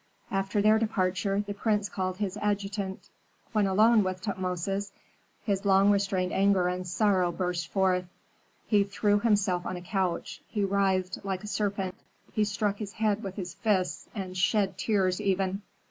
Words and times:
After 0.31 0.63
their 0.63 0.79
departure 0.79 1.41
the 1.45 1.53
prince 1.53 1.87
called 1.87 2.17
his 2.17 2.35
adjutant. 2.41 3.11
When 3.53 3.67
alone 3.67 4.03
with 4.03 4.19
Tutmosis, 4.19 4.91
his 5.43 5.63
long 5.63 5.91
restrained 5.91 6.33
anger 6.33 6.67
and 6.67 6.87
sorrow 6.87 7.31
burst 7.31 7.67
forth. 7.67 8.05
He 8.65 8.83
threw 8.83 9.19
himself 9.19 9.63
on 9.63 9.77
a 9.77 9.81
couch; 9.83 10.41
he 10.47 10.63
writhed 10.65 11.23
like 11.23 11.43
a 11.43 11.47
serpent, 11.47 11.93
he 12.33 12.43
struck 12.45 12.79
his 12.79 12.93
head 12.93 13.21
with 13.21 13.35
his 13.35 13.53
fists, 13.53 14.07
and 14.15 14.35
shed 14.35 14.75
tears 14.79 15.21
even. 15.21 15.61